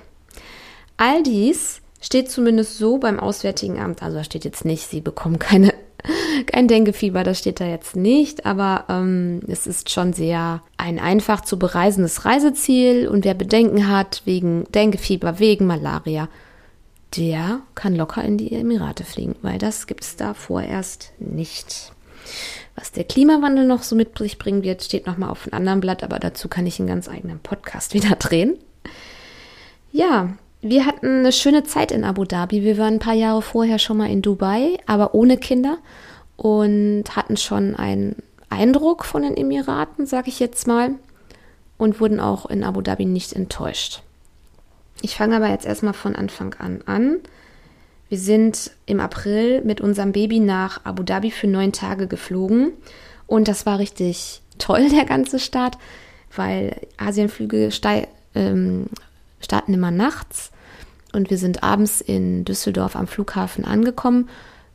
[0.97, 5.39] All dies steht zumindest so beim Auswärtigen Amt, also da steht jetzt nicht, sie bekommen
[5.39, 5.75] keine,
[6.47, 11.43] kein Denkefieber, das steht da jetzt nicht, aber ähm, es ist schon sehr ein einfach
[11.43, 16.29] zu bereisendes Reiseziel und wer Bedenken hat wegen Denkefieber, wegen Malaria,
[17.17, 21.93] der kann locker in die Emirate fliegen, weil das gibt es da vorerst nicht.
[22.81, 26.03] Was der Klimawandel noch so mit sich bringen wird, steht nochmal auf einem anderen Blatt,
[26.03, 28.57] aber dazu kann ich einen ganz eigenen Podcast wieder drehen.
[29.93, 30.31] Ja,
[30.63, 32.63] wir hatten eine schöne Zeit in Abu Dhabi.
[32.63, 35.77] Wir waren ein paar Jahre vorher schon mal in Dubai, aber ohne Kinder
[36.37, 38.17] und hatten schon einen
[38.49, 40.95] Eindruck von den Emiraten, sage ich jetzt mal,
[41.77, 44.03] und wurden auch in Abu Dhabi nicht enttäuscht.
[45.03, 47.19] Ich fange aber jetzt erstmal von Anfang an an.
[48.11, 52.73] Wir sind im April mit unserem Baby nach Abu Dhabi für neun Tage geflogen
[53.29, 55.79] und das war richtig toll, der ganze Start,
[56.35, 57.71] weil Asienflüge
[58.35, 58.87] ähm,
[59.41, 60.51] starten immer nachts
[61.13, 64.29] und wir sind abends in Düsseldorf am Flughafen angekommen,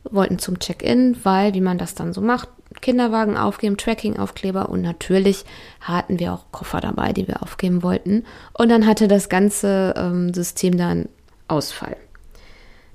[0.04, 2.48] wollten zum Check-in, weil, wie man das dann so macht,
[2.80, 5.44] Kinderwagen aufgeben, Tracking-Aufkleber und natürlich
[5.82, 8.24] hatten wir auch Koffer dabei, die wir aufgeben wollten.
[8.54, 11.08] Und dann hatte das ganze ähm, System dann
[11.48, 11.96] Ausfall.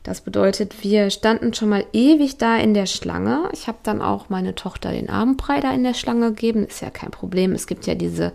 [0.04, 3.50] Das bedeutet, wir standen schon mal ewig da in der Schlange.
[3.54, 6.66] Ich habe dann auch meine Tochter den Abendbrei da in der Schlange gegeben.
[6.66, 7.52] Ist ja kein Problem.
[7.52, 8.32] Es gibt ja diese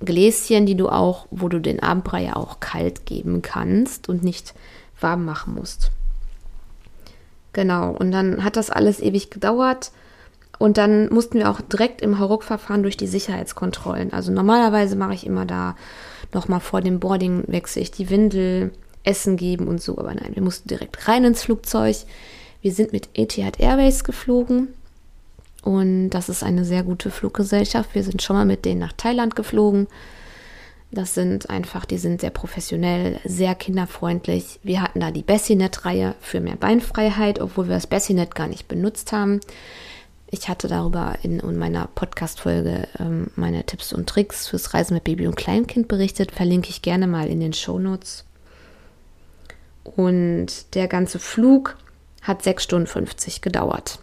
[0.00, 4.54] Gläschen, die du auch, wo du den Abendbrei ja auch kalt geben kannst und nicht
[5.00, 5.92] warm machen musst.
[7.52, 9.92] Genau, und dann hat das alles ewig gedauert.
[10.58, 14.12] Und dann mussten wir auch direkt im Hauruck-Verfahren durch die Sicherheitskontrollen.
[14.12, 15.74] Also normalerweise mache ich immer da
[16.34, 18.72] nochmal vor dem Boarding wechsle ich die Windel,
[19.04, 19.98] Essen geben und so.
[19.98, 21.96] Aber nein, wir mussten direkt rein ins Flugzeug.
[22.62, 24.68] Wir sind mit Etihad Airways geflogen.
[25.62, 27.94] Und das ist eine sehr gute Fluggesellschaft.
[27.94, 29.88] Wir sind schon mal mit denen nach Thailand geflogen.
[30.92, 34.58] Das sind einfach, die sind sehr professionell, sehr kinderfreundlich.
[34.64, 39.12] Wir hatten da die Bessinet-Reihe für mehr Beinfreiheit, obwohl wir das Bessinet gar nicht benutzt
[39.12, 39.40] haben.
[40.32, 45.04] Ich hatte darüber in, in meiner Podcast-Folge ähm, meine Tipps und Tricks fürs Reisen mit
[45.04, 46.32] Baby und Kleinkind berichtet.
[46.32, 48.24] Verlinke ich gerne mal in den Show Notes.
[49.84, 51.76] Und der ganze Flug
[52.22, 54.00] hat 6 Stunden 50 gedauert.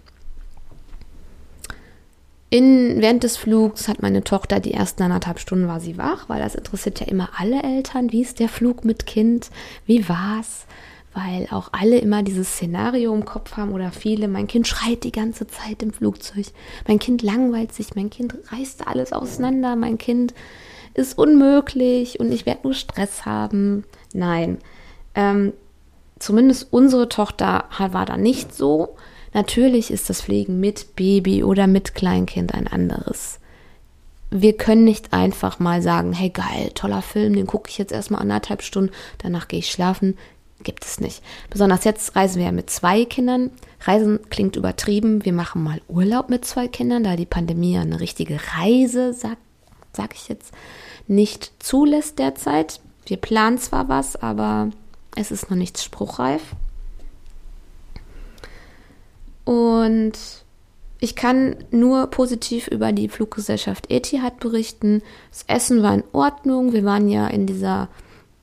[2.50, 6.40] In, während des Flugs hat meine Tochter die ersten anderthalb Stunden war sie wach, weil
[6.40, 8.12] das interessiert ja immer alle Eltern.
[8.14, 9.50] Wie ist der Flug mit Kind?
[9.86, 10.66] Wie war's?
[11.14, 14.30] Weil auch alle immer dieses Szenario im Kopf haben oder viele.
[14.30, 16.46] Mein Kind schreit die ganze Zeit im Flugzeug.
[16.88, 17.96] Mein Kind langweilt sich.
[17.96, 19.76] Mein Kind reißt alles auseinander.
[19.76, 20.34] Mein Kind
[20.94, 23.84] ist unmöglich und ich werde nur Stress haben.
[24.14, 24.60] Nein.
[25.16, 25.52] Ähm,
[26.20, 28.96] zumindest unsere Tochter war da nicht so.
[29.34, 33.40] Natürlich ist das Pflegen mit Baby oder mit Kleinkind ein anderes.
[34.30, 38.22] Wir können nicht einfach mal sagen, hey geil, toller Film, den gucke ich jetzt erstmal
[38.22, 40.18] anderthalb Stunden, danach gehe ich schlafen.
[40.64, 41.22] Gibt es nicht.
[41.52, 43.52] Besonders jetzt reisen wir ja mit zwei Kindern.
[43.82, 45.24] Reisen klingt übertrieben.
[45.24, 49.38] Wir machen mal Urlaub mit zwei Kindern, da die Pandemie eine richtige Reise, sag,
[49.94, 50.52] sag ich jetzt,
[51.06, 52.80] nicht zulässt derzeit.
[53.06, 54.72] Wir planen zwar was, aber
[55.18, 56.42] es ist noch nichts spruchreif.
[59.44, 60.14] Und
[61.00, 65.02] ich kann nur positiv über die Fluggesellschaft Etihad berichten.
[65.30, 66.74] Das Essen war in Ordnung.
[66.74, 67.90] Wir waren ja in dieser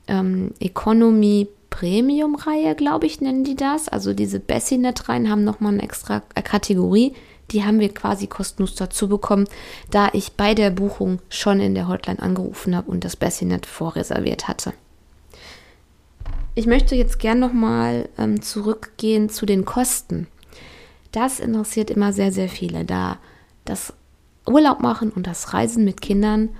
[0.07, 3.89] ähm, Economy Premium Reihe, glaube ich, nennen die das.
[3.89, 7.15] Also diese Bessinet-Reihen haben nochmal eine extra Kategorie.
[7.51, 9.47] Die haben wir quasi kostenlos dazu bekommen,
[9.91, 14.49] da ich bei der Buchung schon in der Hotline angerufen habe und das Bessinet vorreserviert
[14.49, 14.73] hatte.
[16.55, 20.29] Ich möchte jetzt gern nochmal ähm, zurückgehen zu den Kosten
[21.15, 23.19] das interessiert immer sehr, sehr viele, da
[23.65, 23.93] das
[24.47, 26.51] Urlaub machen und das Reisen mit Kindern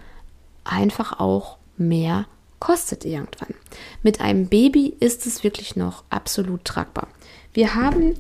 [0.63, 2.27] einfach auch mehr
[2.61, 3.55] kostet irgendwann.
[4.03, 7.09] Mit einem Baby ist es wirklich noch absolut tragbar.
[7.53, 8.15] Wir haben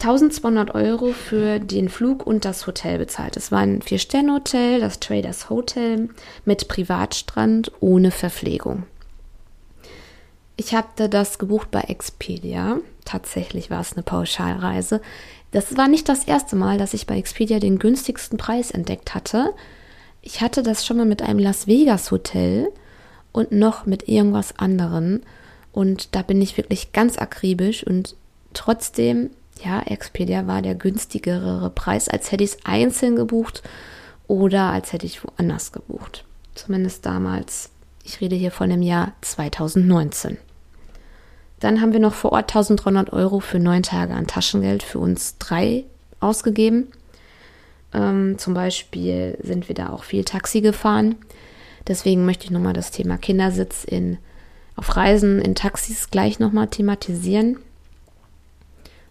[0.00, 3.36] 1200 Euro für den Flug und das Hotel bezahlt.
[3.36, 6.08] Es war ein Vier-Sterne-Hotel, das Traders Hotel
[6.44, 8.84] mit Privatstrand ohne Verpflegung.
[10.56, 12.78] Ich hatte das gebucht bei Expedia.
[13.04, 15.00] Tatsächlich war es eine Pauschalreise.
[15.50, 19.52] Das war nicht das erste Mal, dass ich bei Expedia den günstigsten Preis entdeckt hatte.
[20.22, 22.68] Ich hatte das schon mal mit einem Las Vegas Hotel
[23.32, 25.22] und noch mit irgendwas anderen.
[25.72, 28.14] Und da bin ich wirklich ganz akribisch und
[28.54, 29.30] trotzdem,
[29.64, 33.62] ja, Expedia war der günstigere Preis, als hätte ich es einzeln gebucht
[34.28, 36.24] oder als hätte ich woanders gebucht.
[36.54, 37.71] Zumindest damals.
[38.04, 40.38] Ich rede hier von dem Jahr 2019.
[41.60, 45.38] Dann haben wir noch vor Ort 1300 Euro für neun Tage an Taschengeld für uns
[45.38, 45.84] drei
[46.18, 46.88] ausgegeben.
[47.94, 51.16] Ähm, zum Beispiel sind wir da auch viel Taxi gefahren.
[51.86, 54.18] Deswegen möchte ich nochmal das Thema Kindersitz in,
[54.76, 57.58] auf Reisen in Taxis gleich nochmal thematisieren.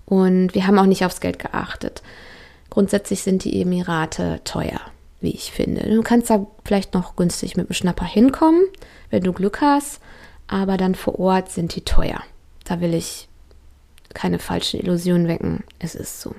[0.05, 2.01] Und wir haben auch nicht aufs Geld geachtet.
[2.69, 4.79] Grundsätzlich sind die Emirate teuer,
[5.21, 5.89] wie ich finde.
[5.89, 8.63] Du kannst da vielleicht noch günstig mit dem Schnapper hinkommen,
[9.09, 10.01] wenn du Glück hast,
[10.47, 12.21] aber dann vor Ort sind die teuer.
[12.65, 13.27] Da will ich
[14.13, 15.63] keine falschen Illusionen wecken.
[15.79, 16.35] Es ist so.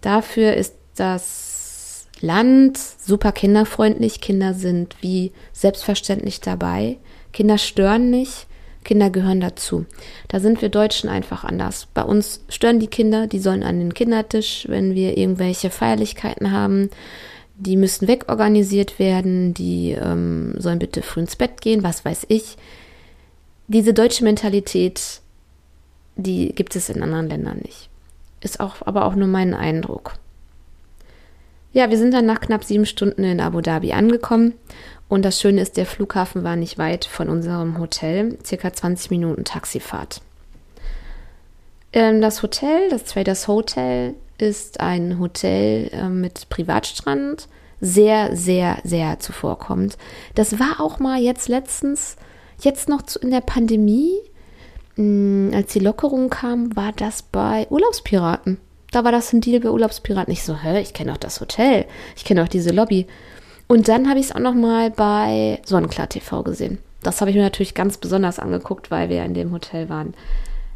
[0.00, 4.20] Dafür ist das Land super kinderfreundlich.
[4.20, 6.98] Kinder sind wie selbstverständlich dabei.
[7.32, 8.46] Kinder stören nicht.
[8.84, 9.84] Kinder gehören dazu.
[10.28, 11.88] Da sind wir Deutschen einfach anders.
[11.92, 16.88] Bei uns stören die Kinder, die sollen an den Kindertisch, wenn wir irgendwelche Feierlichkeiten haben.
[17.60, 22.56] Die müssen wegorganisiert werden, die ähm, sollen bitte früh ins Bett gehen, was weiß ich
[23.68, 25.20] diese deutsche Mentalität,
[26.16, 27.88] die gibt es in anderen Ländern nicht.
[28.40, 30.14] Ist auch, aber auch nur mein Eindruck.
[31.72, 34.54] Ja, wir sind dann nach knapp sieben Stunden in Abu Dhabi angekommen.
[35.08, 39.44] Und das Schöne ist, der Flughafen war nicht weit von unserem Hotel, circa 20 Minuten
[39.44, 40.22] Taxifahrt.
[41.92, 47.48] Ähm, das Hotel, das Traders Hotel, ist ein Hotel äh, mit Privatstrand.
[47.80, 49.98] Sehr, sehr, sehr zuvorkommend.
[50.34, 52.16] Das war auch mal jetzt letztens
[52.60, 54.14] Jetzt noch in der Pandemie,
[54.96, 58.58] mh, als die Lockerung kam, war das bei Urlaubspiraten.
[58.90, 60.32] Da war das ein Deal bei Urlaubspiraten.
[60.32, 61.84] Ich so, hä, ich kenne auch das Hotel,
[62.16, 63.06] ich kenne auch diese Lobby.
[63.68, 66.78] Und dann habe ich es auch noch mal bei Sonnenklar TV gesehen.
[67.02, 70.14] Das habe ich mir natürlich ganz besonders angeguckt, weil wir in dem Hotel waren.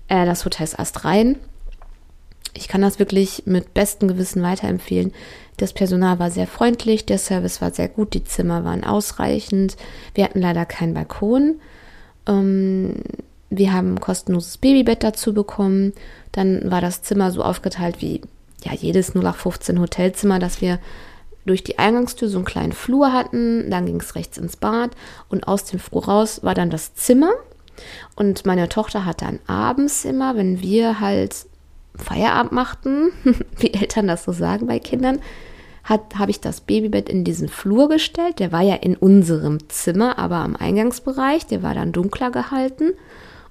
[0.09, 1.39] Äh, das Hotel ist Astrein.
[2.55, 5.13] Ich kann das wirklich mit bestem Gewissen weiterempfehlen.
[5.57, 9.77] Das Personal war sehr freundlich, der Service war sehr gut, die Zimmer waren ausreichend.
[10.15, 11.61] Wir hatten leider keinen Balkon.
[12.27, 12.97] Ähm,
[13.51, 15.93] wir haben ein kostenloses Babybett dazu bekommen.
[16.33, 18.23] Dann war das Zimmer so aufgeteilt wie
[18.65, 20.79] ja, jedes 0815 Hotelzimmer, dass wir
[21.45, 23.71] durch die Eingangstür so einen kleinen Flur hatten.
[23.71, 24.93] Dann ging es rechts ins Bad
[25.29, 27.33] und aus dem Flur raus war dann das Zimmer.
[28.17, 31.47] Und meine Tochter hat dann abends immer, wenn wir halt
[31.97, 33.13] Feierabend machten,
[33.59, 35.21] wie Eltern das so sagen bei Kindern,
[35.85, 38.39] habe ich das Babybett in diesen Flur gestellt.
[38.39, 41.47] Der war ja in unserem Zimmer, aber am Eingangsbereich.
[41.47, 42.93] Der war dann dunkler gehalten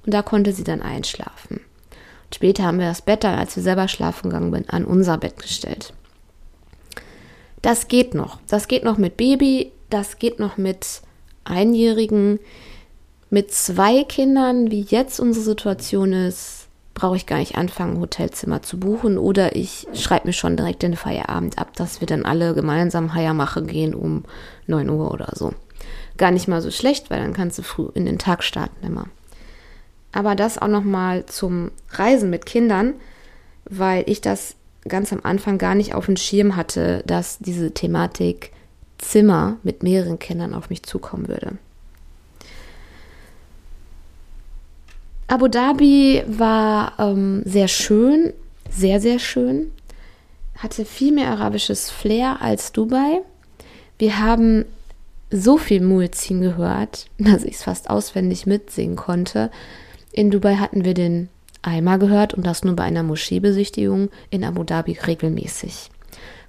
[0.05, 1.57] und da konnte sie dann einschlafen.
[1.57, 5.17] Und später haben wir das Bett dann, als wir selber schlafen gegangen sind, an unser
[5.17, 5.93] Bett gestellt.
[7.61, 8.39] Das geht noch.
[8.47, 11.01] Das geht noch mit Baby, das geht noch mit
[11.43, 12.39] Einjährigen.
[13.29, 16.60] Mit zwei Kindern, wie jetzt unsere Situation ist,
[17.01, 20.95] brauche ich gar nicht anfangen, Hotelzimmer zu buchen oder ich schreibe mir schon direkt den
[20.95, 24.23] Feierabend ab, dass wir dann alle gemeinsam Heiermache gehen um
[24.67, 25.51] 9 Uhr oder so.
[26.17, 29.07] Gar nicht mal so schlecht, weil dann kannst du früh in den Tag starten immer.
[30.11, 32.93] Aber das auch noch mal zum Reisen mit Kindern,
[33.65, 34.53] weil ich das
[34.87, 38.51] ganz am Anfang gar nicht auf dem Schirm hatte, dass diese Thematik
[38.99, 41.53] Zimmer mit mehreren Kindern auf mich zukommen würde.
[45.31, 48.33] Abu Dhabi war ähm, sehr schön,
[48.69, 49.71] sehr, sehr schön.
[50.57, 53.21] Hatte viel mehr arabisches Flair als Dubai.
[53.97, 54.65] Wir haben
[55.29, 59.51] so viel Muezzin gehört, dass ich es fast auswendig mitsingen konnte.
[60.11, 61.29] In Dubai hatten wir den
[61.61, 65.91] einmal gehört und das nur bei einer Moscheebesichtigung, in Abu Dhabi regelmäßig.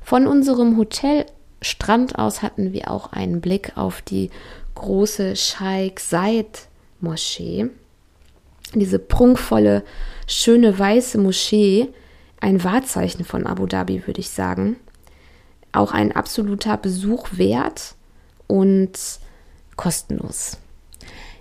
[0.01, 4.31] Von unserem Hotelstrand aus hatten wir auch einen Blick auf die
[4.75, 6.67] große Sheikh Said
[7.01, 7.71] Moschee
[8.81, 9.85] diese prunkvolle,
[10.27, 11.89] schöne weiße Moschee,
[12.41, 14.77] ein Wahrzeichen von Abu Dhabi, würde ich sagen.
[15.73, 17.95] Auch ein absoluter Besuch wert
[18.47, 18.99] und
[19.77, 20.59] kostenlos.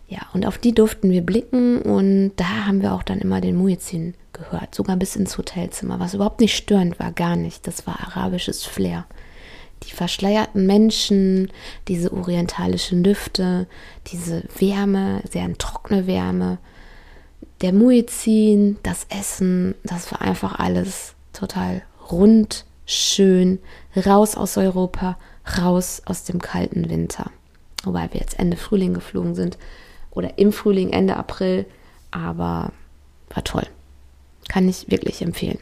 [0.08, 3.56] Ja, und auf die durften wir blicken und da haben wir auch dann immer den
[3.56, 7.66] Muezzin gehört, sogar bis ins Hotelzimmer, was überhaupt nicht störend war, gar nicht.
[7.66, 9.06] Das war arabisches Flair.
[9.84, 11.52] die verschleierten Menschen,
[11.88, 13.68] diese orientalischen Düfte,
[14.08, 16.60] diese Wärme, sehr trockene Wärme,
[17.62, 23.60] der Muizin, das Essen, das war einfach alles total rund, schön,
[23.96, 25.18] raus aus Europa,
[25.58, 27.32] raus aus dem kalten Winter.
[27.84, 29.58] Wobei wir jetzt Ende Frühling geflogen sind
[30.12, 31.66] oder im Frühling, Ende April,
[32.12, 32.72] aber
[33.30, 33.66] war toll.
[34.50, 35.60] Kann ich wirklich empfehlen.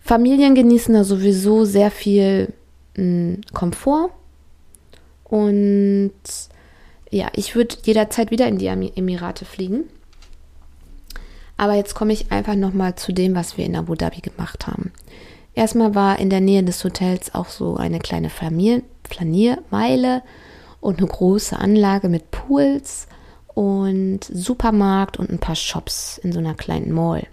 [0.00, 2.52] Familien genießen da sowieso sehr viel
[2.96, 4.10] mh, hm, Komfort.
[5.24, 6.12] Und
[7.10, 9.84] ja, ich würde jederzeit wieder in die Emirate fliegen.
[11.56, 14.92] Aber jetzt komme ich einfach nochmal zu dem, was wir in Abu Dhabi gemacht haben.
[15.54, 20.22] Erstmal war in der Nähe des Hotels auch so eine kleine Flaniermeile
[20.80, 23.06] und eine große Anlage mit Pools
[23.54, 27.26] und Supermarkt und ein paar Shops in so einer kleinen Mall.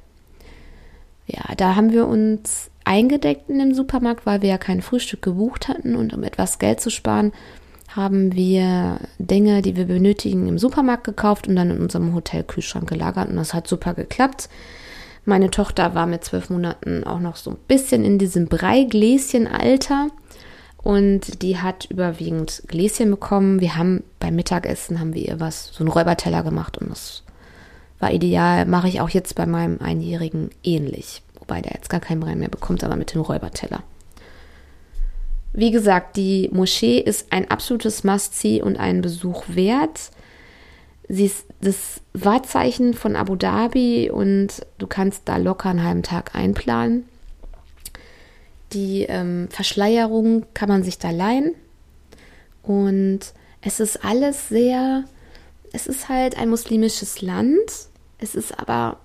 [1.25, 5.67] Ja, da haben wir uns eingedeckt in dem Supermarkt, weil wir ja kein Frühstück gebucht
[5.67, 7.31] hatten und um etwas Geld zu sparen,
[7.95, 13.29] haben wir Dinge, die wir benötigen, im Supermarkt gekauft und dann in unserem Hotelkühlschrank gelagert
[13.29, 14.49] und das hat super geklappt.
[15.25, 20.07] Meine Tochter war mit zwölf Monaten auch noch so ein bisschen in diesem Breigläschen-Alter
[20.77, 23.61] und die hat überwiegend Gläschen bekommen.
[23.61, 27.23] Wir haben beim Mittagessen haben wir ihr was, so einen Räuberteller gemacht und das
[27.99, 28.65] war ideal.
[28.65, 31.21] Mache ich auch jetzt bei meinem Einjährigen ähnlich.
[31.39, 33.83] Wobei der jetzt gar keinen Brei mehr bekommt, aber mit dem Räuberteller.
[35.53, 40.11] Wie gesagt, die Moschee ist ein absolutes Must-See und einen Besuch wert.
[41.07, 46.35] Sie ist das Wahrzeichen von Abu Dhabi und du kannst da locker einen halben Tag
[46.35, 47.05] einplanen.
[48.71, 51.53] Die ähm, Verschleierung kann man sich da leihen.
[52.63, 53.19] Und
[53.61, 55.03] es ist alles sehr,
[55.73, 57.89] es ist halt ein muslimisches Land
[58.21, 58.97] es ist aber,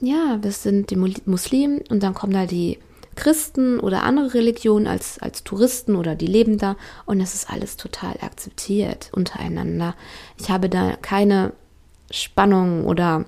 [0.00, 2.78] ja, wir sind die Muslimen und dann kommen da die
[3.20, 7.76] Christen oder andere Religionen als, als Touristen oder die leben da und es ist alles
[7.76, 9.94] total akzeptiert untereinander.
[10.38, 11.52] Ich habe da keine
[12.10, 13.26] Spannung oder,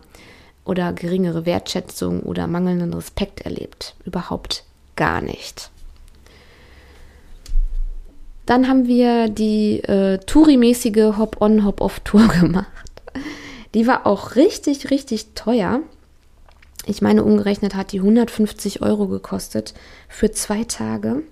[0.65, 3.95] oder geringere Wertschätzung oder mangelnden Respekt erlebt.
[4.07, 4.65] Überhaupt
[4.97, 5.71] gar nicht.
[8.47, 12.67] Dann haben wir die äh, Touri-mäßige Hop-on, Hop-off-Tour gemacht.
[13.75, 15.81] Die war auch richtig, richtig teuer.
[16.87, 19.75] Ich meine, umgerechnet hat die 150 Euro gekostet
[20.09, 21.23] für zwei Tage.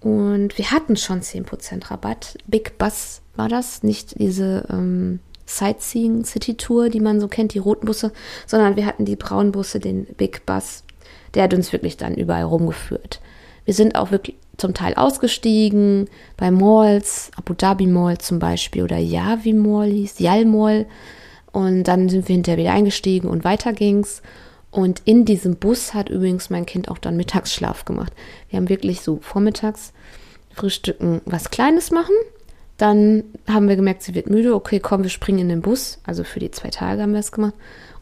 [0.00, 2.36] Und wir hatten schon 10% Rabatt.
[2.46, 7.58] Big Bus war das, nicht diese ähm, Sightseeing City Tour, die man so kennt, die
[7.58, 8.12] roten Busse,
[8.46, 10.84] sondern wir hatten die braunen Busse, den Big Bus.
[11.34, 13.20] Der hat uns wirklich dann überall rumgeführt.
[13.64, 18.98] Wir sind auch wirklich zum Teil ausgestiegen, bei Malls, Abu Dhabi Mall zum Beispiel oder
[18.98, 20.86] Yavi Mall hieß, Yal Mall.
[21.52, 24.22] Und dann sind wir hinterher wieder eingestiegen und weiter ging's.
[24.72, 28.12] Und in diesem Bus hat übrigens mein Kind auch dann Mittagsschlaf gemacht.
[28.48, 29.92] Wir haben wirklich so vormittags
[30.54, 32.14] Frühstücken was Kleines machen.
[32.78, 34.54] Dann haben wir gemerkt, sie wird müde.
[34.54, 35.98] Okay, komm, wir springen in den Bus.
[36.04, 37.54] Also für die zwei Tage haben wir es gemacht.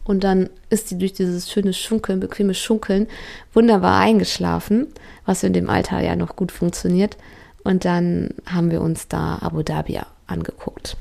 [0.05, 3.07] Und dann ist sie durch dieses schöne Schunkeln, bequeme Schunkeln
[3.53, 4.87] wunderbar eingeschlafen,
[5.25, 7.17] was in dem Alter ja noch gut funktioniert.
[7.63, 10.97] Und dann haben wir uns da Abu Dhabi angeguckt.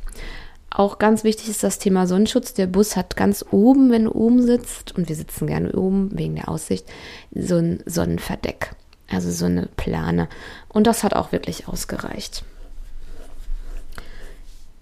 [0.70, 2.54] Auch ganz wichtig ist das Thema Sonnenschutz.
[2.54, 6.36] Der Bus hat ganz oben, wenn du oben sitzt, und wir sitzen gerne oben wegen
[6.36, 6.86] der Aussicht,
[7.34, 8.74] so ein Sonnenverdeck.
[9.10, 10.28] Also so eine Plane.
[10.68, 12.44] Und das hat auch wirklich ausgereicht.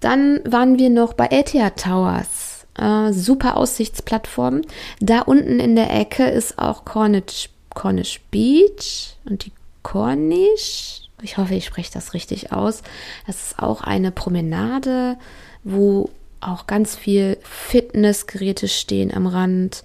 [0.01, 2.67] Dann waren wir noch bei Etihad Towers.
[2.79, 4.63] Äh, super Aussichtsplattform.
[5.01, 9.53] Da unten in der Ecke ist auch Cornish, Cornish Beach und die
[9.83, 11.08] Cornish.
[11.23, 12.83] Ich hoffe, ich spreche das richtig aus.
[13.27, 15.17] Das ist auch eine Promenade
[15.65, 16.11] wo
[16.41, 19.83] auch ganz viel Fitnessgeräte stehen am Rand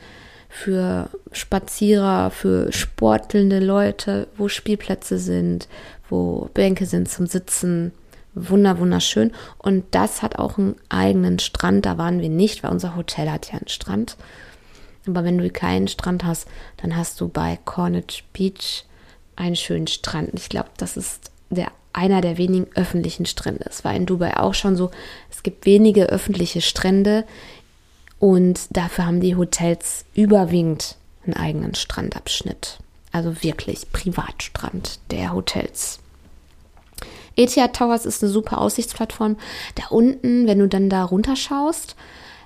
[0.49, 5.67] für Spazierer, für sportelnde Leute, wo Spielplätze sind,
[6.09, 7.91] wo Bänke sind zum Sitzen.
[8.35, 9.31] Wunder, wunderschön.
[9.57, 11.85] Und das hat auch einen eigenen Strand.
[11.85, 14.15] Da waren wir nicht, weil unser Hotel hat ja einen Strand.
[15.07, 16.47] Aber wenn du keinen Strand hast,
[16.77, 18.85] dann hast du bei Cornish Beach
[19.35, 20.31] einen schönen Strand.
[20.33, 23.65] Ich glaube, das ist der einer der wenigen öffentlichen Strände.
[23.69, 24.89] Es war in Dubai auch schon so,
[25.29, 27.25] es gibt wenige öffentliche Strände
[28.19, 32.79] und dafür haben die Hotels überwiegend einen eigenen Strandabschnitt.
[33.11, 35.99] Also wirklich Privatstrand der Hotels.
[37.35, 39.37] Etihad Towers ist eine super Aussichtsplattform.
[39.75, 41.95] Da unten, wenn du dann da runterschaust,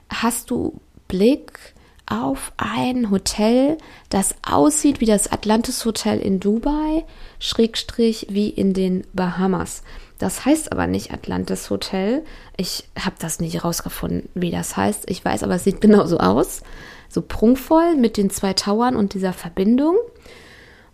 [0.10, 1.74] hast du Blick
[2.08, 3.78] auf ein Hotel,
[4.10, 7.06] das aussieht wie das Atlantis Hotel in Dubai,
[7.40, 9.84] Schrägstrich wie in den Bahamas.
[10.18, 12.24] Das heißt aber nicht Atlantis Hotel.
[12.56, 15.10] Ich habe das nicht herausgefunden, wie das heißt.
[15.10, 16.64] Ich weiß aber, es sieht genauso aus.
[17.10, 19.98] So prunkvoll mit den zwei Towern und dieser Verbindung.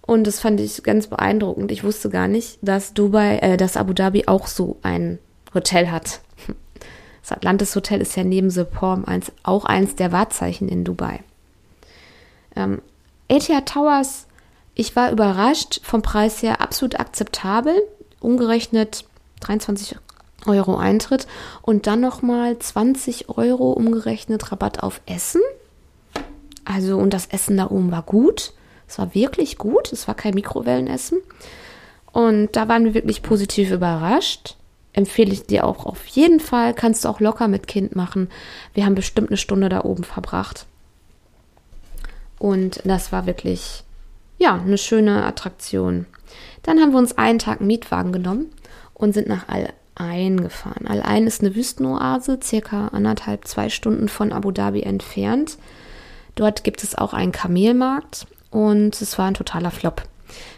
[0.06, 1.72] Und das fand ich ganz beeindruckend.
[1.72, 5.20] Ich wusste gar nicht, dass Dubai, äh, dass Abu Dhabi auch so ein
[5.54, 6.20] Hotel hat.
[7.24, 11.24] Das Atlantis Hotel ist ja neben The Palm eins, auch eins der Wahrzeichen in Dubai.
[12.56, 12.82] Ähm,
[13.30, 14.28] Etihad Towers,
[14.76, 17.82] ich war überrascht, vom Preis her absolut akzeptabel,
[18.20, 19.06] umgerechnet
[19.40, 19.96] 23
[20.46, 21.26] Euro Eintritt
[21.62, 25.42] und dann nochmal 20 Euro umgerechnet Rabatt auf Essen.
[26.66, 28.54] Also, und das Essen da oben war gut.
[28.88, 29.92] Es war wirklich gut.
[29.94, 31.20] Es war kein Mikrowellenessen.
[32.12, 34.56] Und da waren wir wirklich positiv überrascht.
[34.94, 36.74] Empfehle ich dir auch auf jeden Fall.
[36.74, 38.30] Kannst du auch locker mit Kind machen.
[38.74, 40.68] Wir haben bestimmt eine Stunde da oben verbracht.
[42.38, 43.84] Und das war wirklich,
[44.38, 46.06] ja, eine schöne Attraktion.
[46.62, 48.52] Dann haben wir uns einen Tag einen Mietwagen genommen
[48.94, 50.86] und sind nach Al-Ain gefahren.
[50.88, 55.58] Al-Ain ist eine Wüstenoase, circa anderthalb, zwei Stunden von Abu Dhabi entfernt.
[56.36, 60.04] Dort gibt es auch einen Kamelmarkt und es war ein totaler Flop.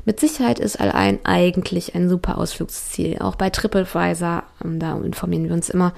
[0.06, 3.20] Mit Sicherheit ist Al-Ain eigentlich ein super Ausflugsziel.
[3.20, 5.94] Auch bei TripAdvisor, ähm, da informieren wir uns immer,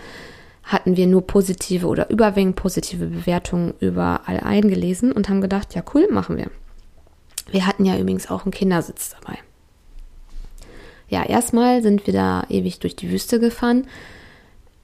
[0.64, 5.84] hatten wir nur positive oder überwiegend positive Bewertungen über Al-Ain gelesen und haben gedacht, ja
[5.94, 6.52] cool, machen wir.
[7.50, 9.40] Wir hatten ja übrigens auch einen Kindersitz dabei.
[11.10, 13.88] Ja, erstmal sind wir da ewig durch die Wüste gefahren.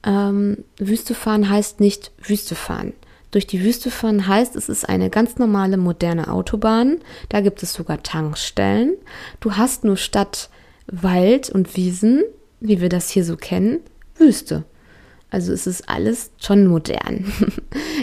[0.04, 2.94] Ähm, Wüste fahren heißt nicht Wüste fahren.
[3.34, 6.98] Durch die Wüste fahren heißt, es ist eine ganz normale moderne Autobahn.
[7.30, 8.94] Da gibt es sogar Tankstellen.
[9.40, 10.50] Du hast nur statt
[10.86, 12.22] Wald und Wiesen,
[12.60, 13.80] wie wir das hier so kennen,
[14.14, 14.62] Wüste.
[15.30, 17.24] Also es ist alles schon modern.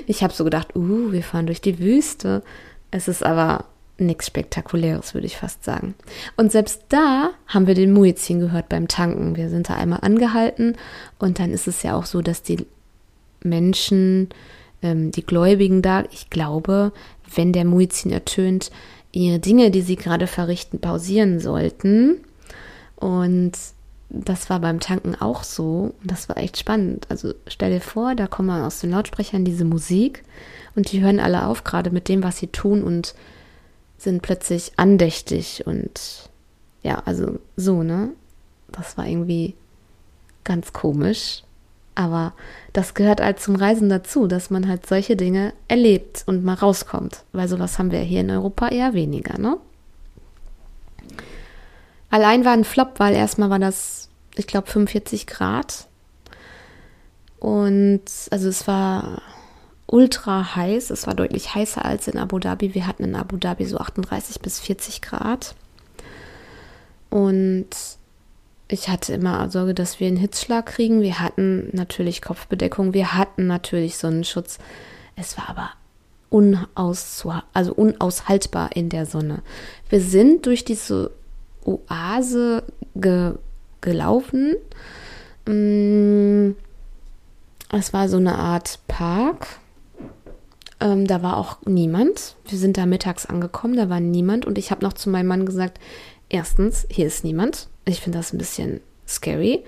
[0.05, 2.43] Ich habe so gedacht, uh, wir fahren durch die Wüste.
[2.89, 3.65] Es ist aber
[3.97, 5.95] nichts Spektakuläres, würde ich fast sagen.
[6.35, 9.37] Und selbst da haben wir den Muizin gehört beim Tanken.
[9.37, 10.75] Wir sind da einmal angehalten
[11.19, 12.65] und dann ist es ja auch so, dass die
[13.43, 14.29] Menschen
[14.81, 16.91] ähm, die Gläubigen da, ich glaube,
[17.35, 18.71] wenn der Muizin ertönt,
[19.11, 22.21] ihre Dinge, die sie gerade verrichten, pausieren sollten.
[22.95, 23.53] Und
[24.09, 25.93] das war beim Tanken auch so.
[26.01, 27.07] Und das war echt spannend.
[27.09, 30.23] Also stell dir vor, da kommen aus den Lautsprechern diese Musik
[30.75, 33.15] und die hören alle auf, gerade mit dem, was sie tun und
[33.97, 36.29] sind plötzlich andächtig und
[36.81, 38.09] ja, also so, ne?
[38.71, 39.53] Das war irgendwie
[40.43, 41.43] ganz komisch.
[41.95, 42.33] Aber
[42.73, 47.23] das gehört halt zum Reisen dazu, dass man halt solche Dinge erlebt und mal rauskommt.
[47.33, 49.57] Weil sowas haben wir hier in Europa eher weniger, ne?
[52.09, 55.87] Allein war ein Flop, weil erstmal war das, ich glaube, 45 Grad.
[57.39, 59.21] Und also es war
[59.87, 60.89] ultra heiß.
[60.89, 62.73] Es war deutlich heißer als in Abu Dhabi.
[62.73, 65.55] Wir hatten in Abu Dhabi so 38 bis 40 Grad.
[67.09, 67.67] Und
[68.71, 71.01] ich hatte immer Sorge, dass wir einen Hitzschlag kriegen.
[71.01, 74.59] Wir hatten natürlich Kopfbedeckung, wir hatten natürlich Sonnenschutz.
[75.15, 75.71] Es war aber
[77.53, 79.41] also unaushaltbar in der Sonne.
[79.89, 81.11] Wir sind durch diese
[81.65, 82.63] Oase
[82.95, 83.33] ge
[83.81, 84.55] gelaufen.
[85.45, 86.51] Mm,
[87.71, 89.47] es war so eine Art Park.
[90.79, 92.35] Ähm, da war auch niemand.
[92.47, 94.45] Wir sind da mittags angekommen, da war niemand.
[94.45, 95.79] Und ich habe noch zu meinem Mann gesagt,
[96.29, 97.67] erstens, hier ist niemand.
[97.85, 99.63] Ich finde das ein bisschen scary.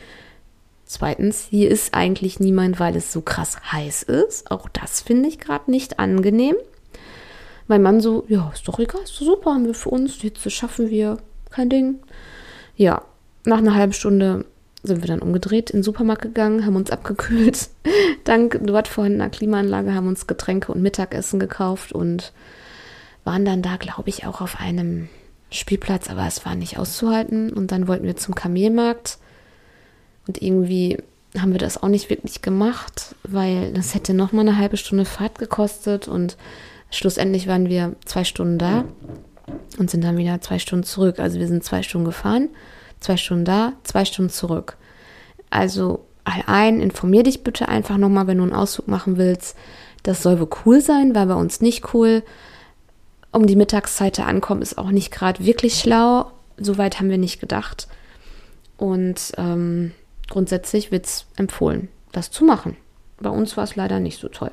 [0.85, 4.51] Zweitens, hier ist eigentlich niemand, weil es so krass heiß ist.
[4.51, 6.55] Auch das finde ich gerade nicht angenehm.
[7.67, 10.27] Mein Mann so, ja, ist doch egal, ist doch super, haben wir für uns, die
[10.27, 11.17] Hitze schaffen wir,
[11.49, 11.99] kein Ding.
[12.75, 13.03] Ja,
[13.45, 14.45] nach einer halben Stunde
[14.83, 17.69] sind wir dann umgedreht, in den Supermarkt gegangen, haben uns abgekühlt.
[18.25, 22.33] Dank dort vorhandener Klimaanlage haben uns Getränke und Mittagessen gekauft und
[23.23, 25.07] waren dann da, glaube ich, auch auf einem
[25.53, 27.51] Spielplatz, aber es war nicht auszuhalten.
[27.51, 29.17] Und dann wollten wir zum Kamelmarkt.
[30.27, 30.97] Und irgendwie
[31.37, 35.05] haben wir das auch nicht wirklich gemacht, weil das hätte noch mal eine halbe Stunde
[35.05, 36.07] Fahrt gekostet.
[36.07, 36.37] Und
[36.91, 38.85] schlussendlich waren wir zwei Stunden da
[39.77, 41.19] und sind dann wieder zwei Stunden zurück.
[41.19, 42.49] Also wir sind zwei Stunden gefahren,
[42.99, 44.77] zwei Stunden da, zwei Stunden zurück.
[45.49, 49.57] Also ein, informier dich bitte einfach nochmal, wenn du einen Ausflug machen willst.
[50.03, 52.23] Das soll wohl cool sein, war bei uns nicht cool
[53.33, 56.31] um die Mittagszeit ankommen, ist auch nicht gerade wirklich schlau.
[56.57, 57.87] Soweit haben wir nicht gedacht.
[58.77, 59.91] Und ähm,
[60.29, 62.77] grundsätzlich wird es empfohlen, das zu machen.
[63.19, 64.51] Bei uns war es leider nicht so toll.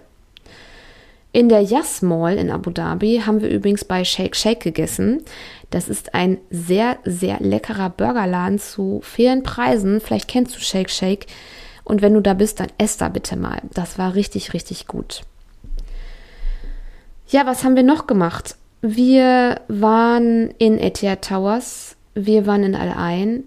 [1.33, 5.23] In der Yas Mall in Abu Dhabi haben wir übrigens bei Shake Shake gegessen.
[5.71, 10.01] Das ist ein sehr, sehr leckerer Burgerladen zu fairen Preisen.
[10.01, 11.27] Vielleicht kennst du Shake Shake.
[11.85, 13.61] Und wenn du da bist, dann ess da bitte mal.
[13.73, 15.23] Das war richtig, richtig gut.
[17.29, 18.57] Ja, was haben wir noch gemacht?
[18.83, 23.45] Wir waren in Etihad Towers, wir waren in Al-Ain,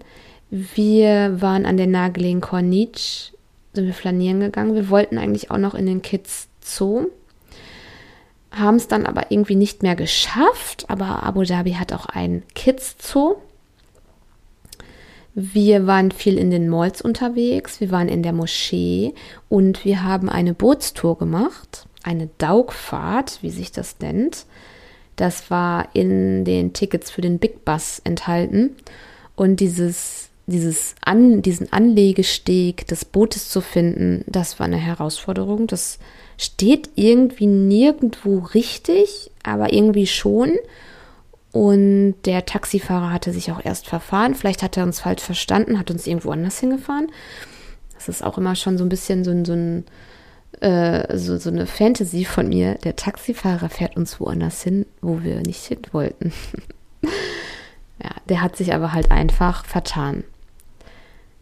[0.50, 3.32] wir waren an der nahegelegenen Corniche,
[3.72, 4.74] sind wir flanieren gegangen.
[4.74, 7.08] Wir wollten eigentlich auch noch in den Kids Zoo.
[8.52, 10.84] haben es dann aber irgendwie nicht mehr geschafft.
[10.88, 13.34] Aber Abu Dhabi hat auch einen Kids Zoo.
[15.34, 19.14] Wir waren viel in den Malls unterwegs, wir waren in der Moschee
[19.48, 24.46] und wir haben eine Bootstour gemacht, eine Daugfahrt, wie sich das nennt.
[25.16, 28.76] Das war in den Tickets für den Big Bus enthalten.
[29.36, 35.66] Und dieses, dieses An, diesen Anlegesteg des Bootes zu finden, das war eine Herausforderung.
[35.66, 35.98] Das
[36.36, 40.52] steht irgendwie nirgendwo richtig, aber irgendwie schon.
[41.52, 44.34] Und der Taxifahrer hatte sich auch erst verfahren.
[44.34, 47.06] Vielleicht hat er uns falsch verstanden, hat uns irgendwo anders hingefahren.
[47.94, 49.84] Das ist auch immer schon so ein bisschen so ein, so, ein,
[50.60, 52.74] äh, so, so eine Fantasy von mir.
[52.84, 56.32] Der Taxifahrer fährt uns woanders hin, wo wir nicht hin wollten.
[58.02, 60.24] ja, der hat sich aber halt einfach vertan.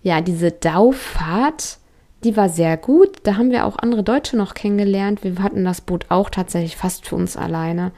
[0.02, 1.78] Ja, diese Daufahrt,
[2.24, 3.18] die war sehr gut.
[3.22, 5.22] Da haben wir auch andere Deutsche noch kennengelernt.
[5.22, 7.92] Wir hatten das Boot auch tatsächlich fast für uns alleine.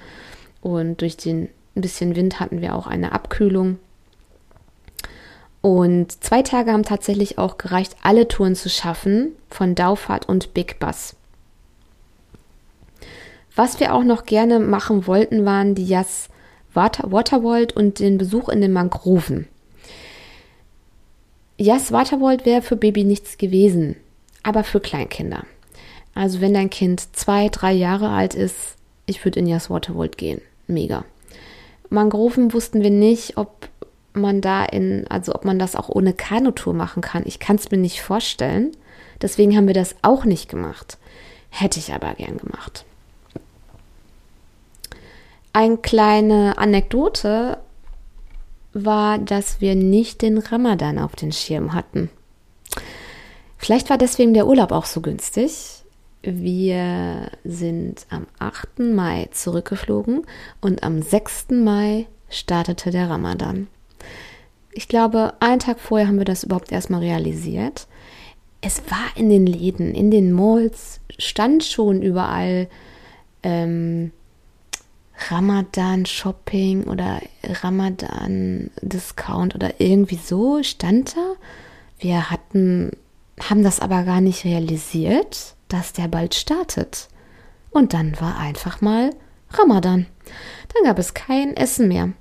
[0.60, 3.78] Und durch den ein bisschen Wind hatten wir auch eine Abkühlung.
[5.64, 10.78] Und zwei Tage haben tatsächlich auch gereicht, alle Touren zu schaffen von Daufahrt und Big
[10.78, 11.16] Bus.
[13.56, 16.28] Was wir auch noch gerne machen wollten, waren die Jas
[16.74, 19.48] Water Waterworld und den Besuch in den Mangroven.
[21.56, 23.96] Jas Waterworld wäre für Baby nichts gewesen,
[24.42, 25.46] aber für Kleinkinder.
[26.14, 30.42] Also wenn dein Kind zwei, drei Jahre alt ist, ich würde in Jas Waterworld gehen.
[30.66, 31.06] Mega.
[31.88, 33.70] Mangroven wussten wir nicht, ob
[34.16, 37.22] man da in, also ob man das auch ohne Kanutour machen kann.
[37.26, 38.72] Ich kann es mir nicht vorstellen.
[39.22, 40.98] Deswegen haben wir das auch nicht gemacht.
[41.50, 42.84] Hätte ich aber gern gemacht.
[45.52, 47.58] Eine kleine Anekdote
[48.72, 52.10] war, dass wir nicht den Ramadan auf den Schirm hatten.
[53.56, 55.84] Vielleicht war deswegen der Urlaub auch so günstig.
[56.22, 58.80] Wir sind am 8.
[58.80, 60.26] Mai zurückgeflogen
[60.60, 61.50] und am 6.
[61.50, 63.68] Mai startete der Ramadan.
[64.74, 67.86] Ich glaube, einen Tag vorher haben wir das überhaupt erstmal realisiert.
[68.60, 72.68] Es war in den Läden, in den Malls, stand schon überall
[73.42, 74.10] ähm,
[75.28, 77.20] Ramadan-Shopping oder
[77.62, 81.34] Ramadan-Discount oder irgendwie so stand da.
[81.98, 82.90] Wir hatten,
[83.40, 87.08] haben das aber gar nicht realisiert dass der bald startet.
[87.70, 89.10] Und dann war einfach mal
[89.50, 90.06] Ramadan.
[90.72, 92.12] Dann gab es kein Essen mehr.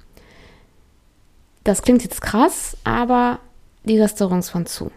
[1.64, 3.40] Das klingt jetzt krass, aber
[3.84, 4.92] die Restaurants waren zu.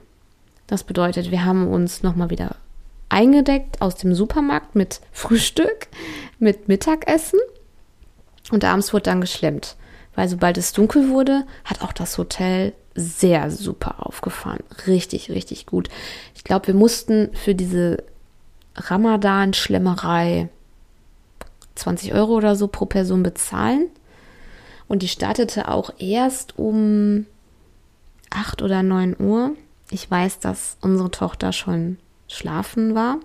[0.66, 2.56] Das bedeutet, wir haben uns nochmal wieder
[3.08, 5.88] eingedeckt aus dem Supermarkt mit Frühstück,
[6.38, 7.38] mit Mittagessen
[8.50, 9.76] und abends wurde dann geschlemmt.
[10.14, 14.60] Weil sobald es dunkel wurde, hat auch das Hotel sehr super aufgefahren.
[14.86, 15.88] Richtig, richtig gut.
[16.34, 18.02] Ich glaube, wir mussten für diese
[18.74, 20.48] Ramadan-Schlemmerei
[21.74, 23.90] 20 Euro oder so pro Person bezahlen.
[24.88, 27.26] Und die startete auch erst um
[28.30, 29.52] 8 oder 9 Uhr.
[29.90, 33.18] Ich weiß, dass unsere Tochter schon schlafen war.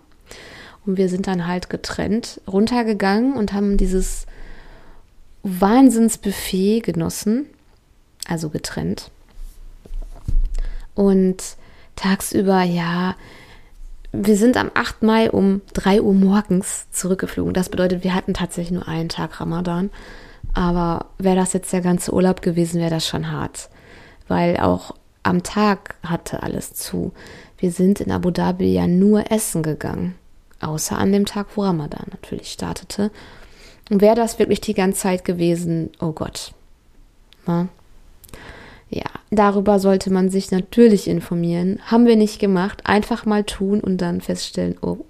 [0.86, 4.26] Und wir sind dann halt getrennt runtergegangen und haben dieses
[5.44, 7.46] Wahnsinnsbuffet genossen.
[8.28, 9.12] Also getrennt.
[10.96, 11.58] Und
[11.96, 13.16] tagsüber, ja,
[14.12, 15.04] wir sind am 8.
[15.04, 17.54] Mai um 3 Uhr morgens zurückgeflogen.
[17.54, 19.90] Das bedeutet, wir hatten tatsächlich nur einen Tag Ramadan.
[20.54, 23.70] Aber wäre das jetzt der ganze Urlaub gewesen, wäre das schon hart.
[24.28, 27.12] Weil auch am Tag hatte alles zu.
[27.58, 30.16] Wir sind in Abu Dhabi ja nur essen gegangen.
[30.60, 33.12] Außer an dem Tag, wo Ramadan natürlich startete.
[33.90, 36.54] Und wäre das wirklich die ganze Zeit gewesen, oh Gott.
[37.46, 37.68] Na?
[38.90, 41.80] Ja, darüber sollte man sich natürlich informieren.
[41.86, 42.82] Haben wir nicht gemacht.
[42.86, 45.06] Einfach mal tun und dann feststellen, oh.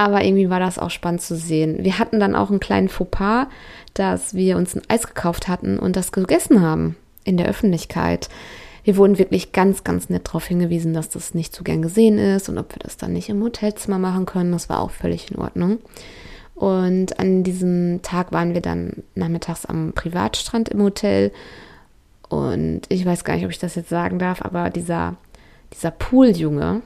[0.00, 1.84] Aber irgendwie war das auch spannend zu sehen.
[1.84, 3.48] Wir hatten dann auch einen kleinen Fauxpas,
[3.92, 8.30] dass wir uns ein Eis gekauft hatten und das gegessen haben in der Öffentlichkeit.
[8.82, 12.48] Wir wurden wirklich ganz, ganz nett darauf hingewiesen, dass das nicht so gern gesehen ist
[12.48, 14.52] und ob wir das dann nicht im Hotelzimmer machen können.
[14.52, 15.80] Das war auch völlig in Ordnung.
[16.54, 21.30] Und an diesem Tag waren wir dann nachmittags am Privatstrand im Hotel
[22.30, 25.16] und ich weiß gar nicht, ob ich das jetzt sagen darf, aber dieser,
[25.74, 26.80] dieser Pooljunge,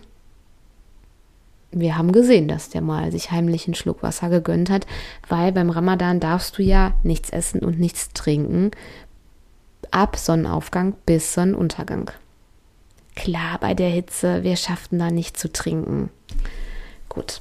[1.74, 4.86] wir haben gesehen, dass der mal sich heimlich einen Schluck Wasser gegönnt hat,
[5.28, 8.70] weil beim Ramadan darfst du ja nichts essen und nichts trinken
[9.94, 12.10] ab Sonnenaufgang bis Sonnenuntergang.
[13.14, 16.10] Klar, bei der Hitze, wir schafften da nicht zu trinken.
[17.08, 17.40] Gut.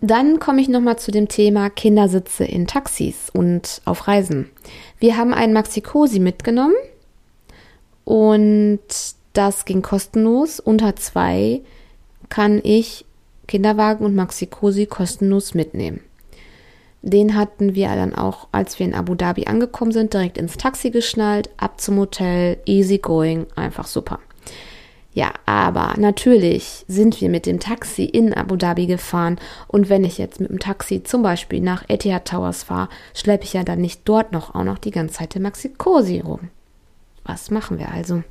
[0.00, 4.50] Dann komme ich nochmal zu dem Thema Kindersitze in Taxis und auf Reisen.
[5.00, 6.76] Wir haben einen Maxi Cosi mitgenommen
[8.04, 8.80] und
[9.34, 10.60] das ging kostenlos.
[10.60, 11.60] Unter zwei
[12.30, 13.04] kann ich
[13.46, 16.00] Kinderwagen und Maxi Cosi kostenlos mitnehmen.
[17.02, 20.90] Den hatten wir dann auch, als wir in Abu Dhabi angekommen sind, direkt ins Taxi
[20.90, 24.20] geschnallt, ab zum Hotel, easy going, einfach super.
[25.12, 30.16] Ja, aber natürlich sind wir mit dem Taxi in Abu Dhabi gefahren und wenn ich
[30.18, 34.00] jetzt mit dem Taxi zum Beispiel nach Etihad Towers fahre, schleppe ich ja dann nicht
[34.06, 36.48] dort noch auch noch die ganze Zeit den Maxi Cosi rum.
[37.24, 38.24] Was machen wir also?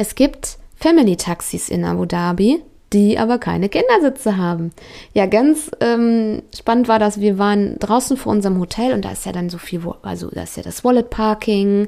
[0.00, 2.62] Es gibt Family-Taxis in Abu Dhabi,
[2.94, 4.72] die aber keine Kindersitze haben.
[5.12, 9.26] Ja, ganz ähm, spannend war das, wir waren draußen vor unserem Hotel und da ist
[9.26, 11.86] ja dann so viel, also da ist ja das Wallet Parking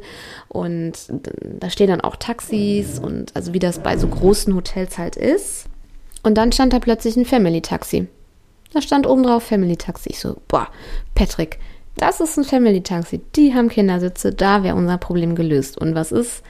[0.48, 0.92] und
[1.58, 5.64] da stehen dann auch Taxis und also wie das bei so großen Hotels halt ist.
[6.22, 8.08] Und dann stand da plötzlich ein Family Taxi.
[8.74, 10.10] Da stand oben drauf Family Taxi.
[10.10, 10.68] Ich so, boah,
[11.14, 11.60] Patrick,
[11.96, 13.22] das ist ein Family Taxi.
[13.36, 15.78] Die haben Kindersitze, da wäre unser Problem gelöst.
[15.78, 16.42] Und was ist?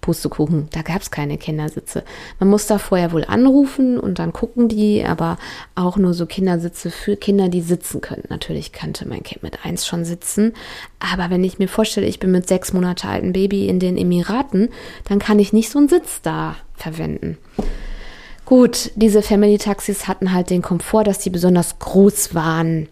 [0.00, 2.04] Pustekuchen, da gab es keine Kindersitze.
[2.38, 5.38] Man muss da vorher wohl anrufen und dann gucken die, aber
[5.74, 8.24] auch nur so Kindersitze für Kinder, die sitzen können.
[8.28, 10.54] Natürlich kannte mein Kind mit eins schon sitzen,
[10.98, 14.70] aber wenn ich mir vorstelle, ich bin mit sechs Monate alten Baby in den Emiraten,
[15.08, 17.36] dann kann ich nicht so einen Sitz da verwenden.
[18.44, 22.88] Gut, diese Family Taxis hatten halt den Komfort, dass die besonders groß waren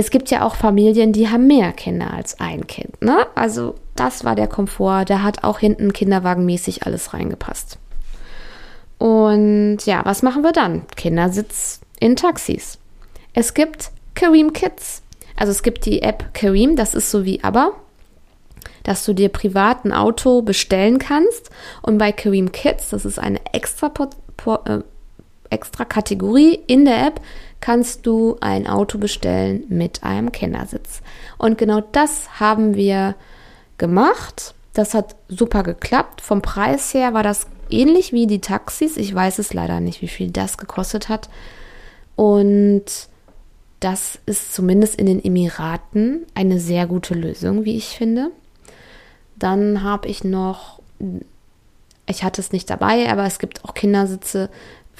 [0.00, 3.02] es gibt ja auch Familien, die haben mehr Kinder als ein Kind.
[3.02, 3.26] Ne?
[3.34, 5.04] Also das war der Komfort.
[5.04, 7.78] Da hat auch hinten kinderwagenmäßig alles reingepasst.
[8.96, 10.86] Und ja, was machen wir dann?
[10.96, 12.78] Kindersitz in Taxis.
[13.34, 15.02] Es gibt Kareem Kids.
[15.36, 17.72] Also es gibt die App Kareem, das ist so wie aber,
[18.82, 21.50] dass du dir privat ein Auto bestellen kannst.
[21.82, 23.92] Und bei Kareem Kids, das ist eine extra,
[24.64, 24.78] äh,
[25.50, 27.20] extra Kategorie in der App,
[27.60, 31.02] kannst du ein Auto bestellen mit einem Kindersitz.
[31.36, 33.14] Und genau das haben wir
[33.78, 34.54] gemacht.
[34.72, 36.20] Das hat super geklappt.
[36.20, 38.96] Vom Preis her war das ähnlich wie die Taxis.
[38.96, 41.28] Ich weiß es leider nicht, wie viel das gekostet hat.
[42.16, 42.84] Und
[43.80, 48.30] das ist zumindest in den Emiraten eine sehr gute Lösung, wie ich finde.
[49.36, 50.80] Dann habe ich noch,
[52.06, 54.50] ich hatte es nicht dabei, aber es gibt auch Kindersitze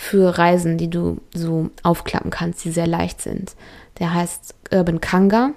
[0.00, 3.54] für Reisen, die du so aufklappen kannst, die sehr leicht sind.
[3.98, 5.50] Der heißt Urban Kanga.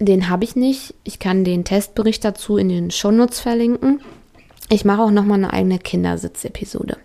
[0.00, 0.92] Den habe ich nicht.
[1.04, 4.00] Ich kann den Testbericht dazu in den Shownotes verlinken.
[4.68, 6.96] Ich mache auch nochmal eine eigene Kindersitz-Episode.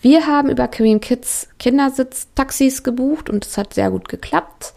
[0.00, 4.74] Wir haben über Kareem Kids Kindersitz-Taxis gebucht und es hat sehr gut geklappt.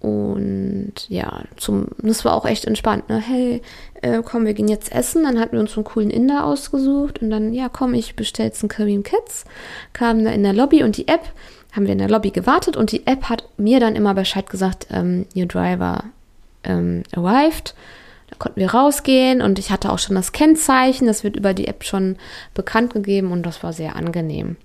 [0.00, 3.08] Und ja, zum, das war auch echt entspannt.
[3.10, 3.20] Ne?
[3.20, 3.60] Hey,
[4.00, 5.24] äh, komm, wir gehen jetzt essen.
[5.24, 8.62] Dann hatten wir uns einen coolen Inder ausgesucht und dann, ja, komm, ich bestelle jetzt
[8.62, 9.44] einen Kareem Kids.
[9.92, 11.28] Kamen da in der Lobby und die App,
[11.72, 14.86] haben wir in der Lobby gewartet und die App hat mir dann immer Bescheid gesagt,
[14.90, 16.04] ähm, your driver
[16.64, 17.74] ähm, arrived.
[18.30, 21.06] Da konnten wir rausgehen und ich hatte auch schon das Kennzeichen.
[21.06, 22.16] Das wird über die App schon
[22.54, 24.56] bekannt gegeben und das war sehr angenehm.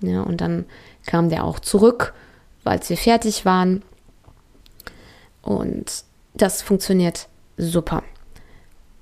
[0.00, 0.64] Ja, und dann
[1.06, 2.14] kam der auch zurück,
[2.64, 3.82] als wir fertig waren
[5.42, 8.02] und das funktioniert super.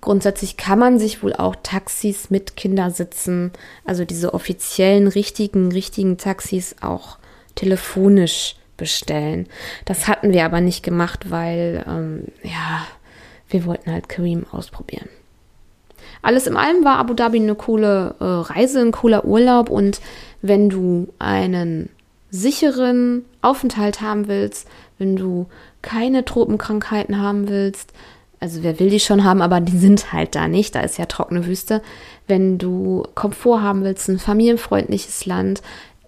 [0.01, 3.53] Grundsätzlich kann man sich wohl auch Taxis mit Kindersitzen,
[3.85, 7.19] also diese offiziellen, richtigen, richtigen Taxis auch
[7.55, 9.47] telefonisch bestellen.
[9.85, 12.87] Das hatten wir aber nicht gemacht, weil, ähm, ja,
[13.51, 15.09] wir wollten halt Kareem ausprobieren.
[16.23, 20.01] Alles in allem war Abu Dhabi eine coole äh, Reise, ein cooler Urlaub und
[20.41, 21.91] wenn du einen
[22.31, 25.47] sicheren Aufenthalt haben willst, wenn du
[25.83, 27.93] keine Tropenkrankheiten haben willst,
[28.41, 31.05] also wer will die schon haben, aber die sind halt da nicht, da ist ja
[31.05, 31.83] trockene Wüste.
[32.27, 35.63] Wenn du Komfort haben willst, ein familienfreundliches Land,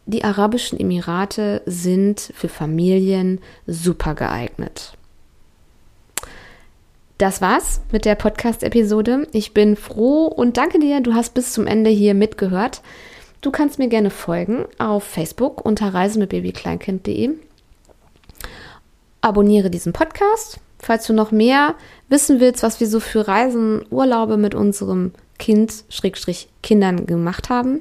[0.06, 4.94] die Arabischen Emirate sind für Familien super geeignet.
[7.18, 9.28] Das war's mit der Podcast-Episode.
[9.32, 12.82] Ich bin froh und danke dir, du hast bis zum Ende hier mitgehört.
[13.42, 17.30] Du kannst mir gerne folgen auf Facebook unter reisemitbabykleinkind.de
[19.22, 20.60] abonniere diesen Podcast.
[20.78, 21.74] Falls du noch mehr
[22.08, 27.80] wissen willst, was wir so für Reisen, Urlaube mit unserem Kind, Schrägstrich Kindern gemacht haben.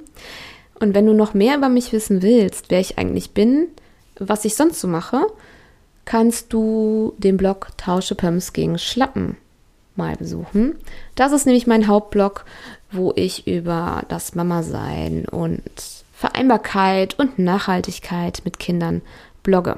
[0.80, 3.68] Und wenn du noch mehr über mich wissen willst, wer ich eigentlich bin,
[4.18, 5.22] was ich sonst so mache,
[6.06, 9.38] kannst du den Blog Tausche Pumps gegen Schlappen
[9.96, 10.76] mal besuchen.
[11.16, 12.46] Das ist nämlich mein Hauptblog,
[12.92, 15.62] wo ich über das Mama-Sein und
[16.14, 19.02] Vereinbarkeit und Nachhaltigkeit mit Kindern
[19.44, 19.78] blogge.